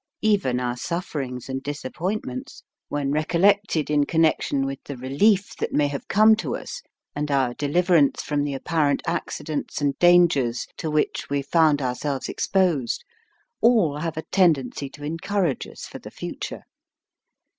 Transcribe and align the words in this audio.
Even 0.23 0.59
our 0.59 0.77
sufferings 0.77 1.47
and 1.47 1.61
disap 1.63 1.93
pointments, 1.93 2.63
when 2.89 3.11
recollected 3.11 3.87
in 3.91 4.03
con 4.03 4.21
nection 4.21 4.65
with 4.65 4.79
the 4.85 4.97
relief 4.97 5.55
that 5.57 5.73
may 5.73 5.85
have 5.89 6.07
come 6.07 6.35
to 6.37 6.55
us, 6.55 6.81
and 7.15 7.29
our 7.29 7.53
deliverance 7.53 8.23
from 8.23 8.39
MIND, 8.39 8.45
MATTER 8.45 8.49
the 8.49 8.55
apparent 8.55 9.01
accidents 9.05 9.79
and 9.79 9.99
dangers 9.99 10.65
to 10.77 10.89
which 10.89 11.29
we 11.29 11.43
found 11.43 11.83
ourselves 11.83 12.29
exposed, 12.29 13.05
all 13.61 13.99
have 13.99 14.17
a 14.17 14.23
tendency 14.31 14.89
to 14.89 15.03
encourage 15.03 15.67
us 15.67 15.85
for 15.85 15.99
the 15.99 16.09
future. 16.09 16.63